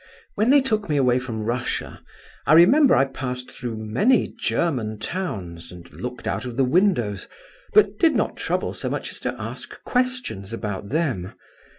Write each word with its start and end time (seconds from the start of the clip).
"When 0.33 0.49
they 0.49 0.61
took 0.61 0.89
me 0.89 0.97
away 0.97 1.19
from 1.19 1.43
Russia, 1.43 2.01
I 2.47 2.53
remember 2.53 2.95
I 2.95 3.05
passed 3.05 3.51
through 3.51 3.77
many 3.77 4.29
German 4.29 4.97
towns 4.97 5.71
and 5.71 5.87
looked 5.91 6.27
out 6.27 6.43
of 6.43 6.57
the 6.57 6.63
windows, 6.63 7.27
but 7.73 7.99
did 7.99 8.15
not 8.15 8.35
trouble 8.35 8.73
so 8.73 8.89
much 8.89 9.11
as 9.11 9.19
to 9.19 9.35
ask 9.39 9.79
questions 9.83 10.53
about 10.53 10.89
them. 10.89 11.33